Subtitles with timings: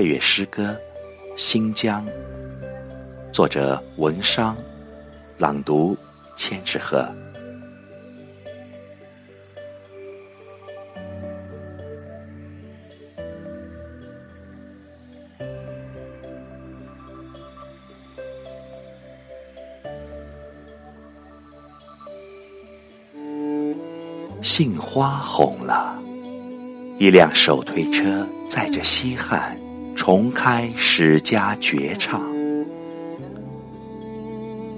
[0.00, 0.62] 配乐诗歌
[1.36, 2.06] 《新疆》，
[3.30, 4.56] 作者文商，
[5.36, 5.94] 朗读
[6.34, 7.06] 千纸鹤。
[24.42, 25.94] 杏花红了，
[26.98, 29.59] 一辆手推车载着西汉
[29.94, 32.20] 重开史家绝唱。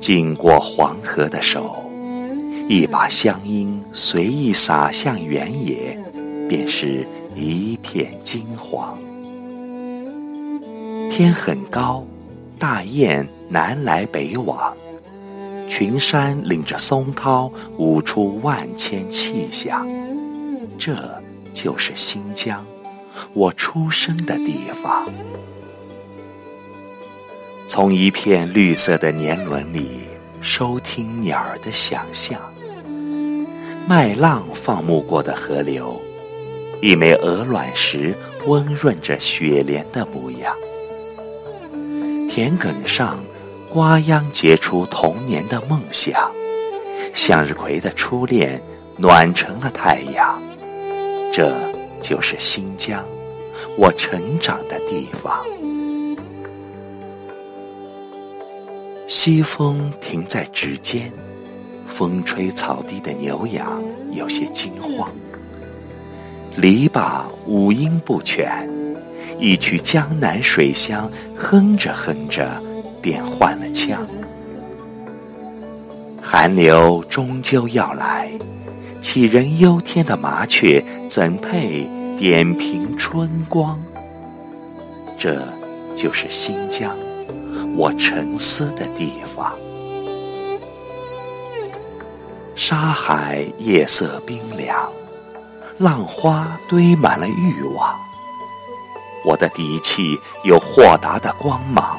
[0.00, 1.84] 经过黄河的手，
[2.68, 5.96] 一把香烟随意洒向原野，
[6.48, 8.98] 便是一片金黄。
[11.08, 12.04] 天很高，
[12.58, 14.74] 大雁南来北往。
[15.68, 19.86] 群山领着松涛，舞出万千气象。
[20.76, 20.96] 这
[21.54, 22.64] 就是新疆，
[23.34, 25.06] 我出生的地方。
[27.68, 30.02] 从一片绿色的年轮里，
[30.40, 32.40] 收听鸟儿的想象。
[33.88, 36.00] 麦浪放牧过的河流，
[36.80, 38.14] 一枚鹅卵石
[38.46, 40.54] 温润着雪莲的模样。
[42.28, 43.18] 田埂上。
[43.72, 46.30] 瓜秧结出童年的梦想，
[47.14, 48.60] 向日葵的初恋
[48.98, 50.38] 暖成了太阳。
[51.32, 51.50] 这
[52.02, 53.02] 就是新疆，
[53.78, 55.32] 我成长的地方。
[59.08, 61.10] 西风停在指尖，
[61.86, 65.10] 风吹草低的牛羊有些惊慌。
[66.56, 68.68] 篱笆五音不全，
[69.38, 72.60] 一曲江南水乡，哼着哼着。
[73.02, 74.06] 便换了腔，
[76.22, 78.30] 寒流终究要来，
[79.02, 80.80] 杞人忧天的麻雀
[81.10, 81.84] 怎配
[82.18, 83.80] 点评春光？
[85.18, 85.42] 这
[85.96, 86.96] 就是新疆，
[87.76, 89.52] 我沉思的地方。
[92.54, 94.90] 沙海夜色冰凉，
[95.78, 97.96] 浪花堆满了欲望。
[99.24, 101.98] 我的底气有豁达的光芒。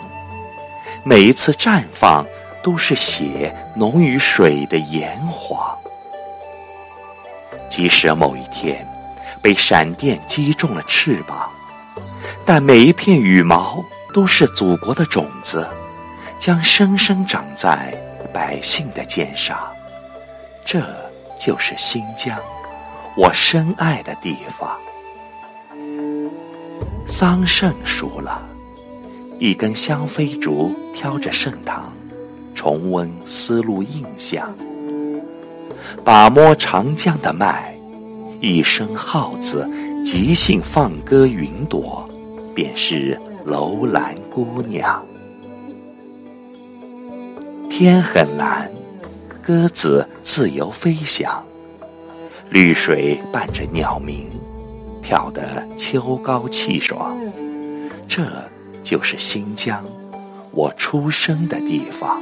[1.05, 2.25] 每一次绽放，
[2.63, 5.77] 都是血浓于水的炎黄。
[7.69, 8.87] 即使某一天
[9.43, 11.51] 被闪电击中了翅膀，
[12.45, 13.83] 但每一片羽毛
[14.13, 15.67] 都是祖国的种子，
[16.39, 17.93] 将生生长在
[18.33, 19.59] 百姓的肩上。
[20.63, 20.81] 这
[21.37, 22.39] 就是新疆，
[23.17, 24.71] 我深爱的地方。
[27.05, 28.41] 桑葚熟了。
[29.39, 31.91] 一根香妃竹挑着盛唐，
[32.55, 34.55] 重温丝路印象。
[36.05, 37.72] 把摸长江的脉，
[38.43, 39.65] 一声号子，
[40.03, 42.05] 即兴放歌云朵，
[42.53, 45.01] 便是楼兰姑娘。
[47.69, 48.69] 天很蓝，
[49.41, 51.41] 鸽子自由飞翔，
[52.49, 54.29] 绿水伴着鸟鸣，
[55.01, 57.17] 跳得秋高气爽。
[58.09, 58.27] 这。
[58.83, 59.81] 就是新疆，
[60.51, 62.21] 我出生的地方。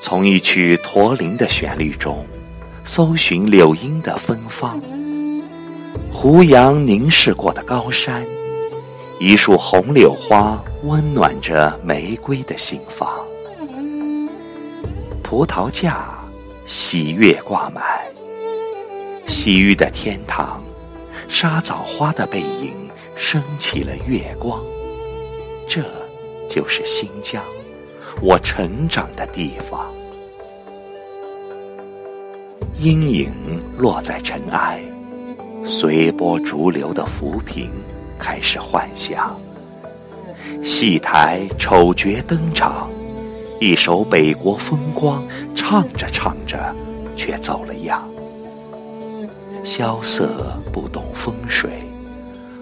[0.00, 2.26] 从一曲驼铃的旋律中，
[2.84, 4.80] 搜寻柳荫的芬芳。
[6.12, 8.24] 胡杨凝视过的高山，
[9.18, 13.08] 一束红柳花温暖着玫瑰的心房。
[15.22, 16.06] 葡萄架，
[16.66, 17.82] 喜悦挂满，
[19.26, 20.62] 西域的天堂，
[21.28, 22.72] 沙枣花的背影。
[23.16, 24.60] 升起了月光，
[25.68, 25.82] 这
[26.50, 27.40] 就是新疆，
[28.20, 29.86] 我成长的地方。
[32.84, 33.32] 阴影
[33.78, 34.78] 落在尘埃，
[35.64, 37.70] 随波逐流的浮萍
[38.18, 39.34] 开始幻想。
[40.62, 42.90] 戏台丑角登场，
[43.58, 46.58] 一首北国风光，唱着唱着
[47.16, 48.06] 却走了样。
[49.64, 51.70] 萧瑟不懂风水。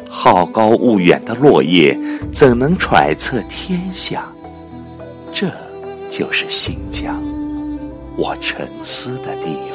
[0.08, 1.98] 好高骛远的落叶，
[2.32, 4.24] 怎能揣测天下？
[5.32, 5.50] 这
[6.08, 7.20] 就是新疆，
[8.16, 9.71] 我沉思的地方。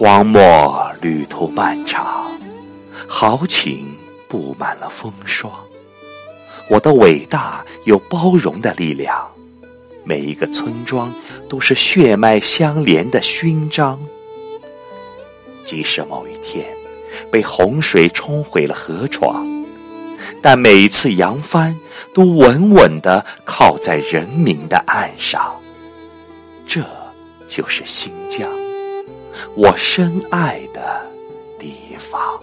[0.00, 2.30] 荒漠旅途漫长，
[3.08, 3.92] 豪情
[4.28, 5.52] 布满了风霜。
[6.70, 9.28] 我的伟大有包容的力量，
[10.04, 11.12] 每一个村庄
[11.48, 13.98] 都是血脉相连的勋章。
[15.64, 16.64] 即使某一天。
[17.32, 19.44] 被洪水冲毁了河床，
[20.40, 21.76] 但每一次扬帆
[22.14, 25.52] 都稳稳地靠在人民的岸上。
[26.66, 26.80] 这
[27.48, 28.48] 就是新疆，
[29.54, 31.00] 我深爱的
[31.58, 32.40] 地方。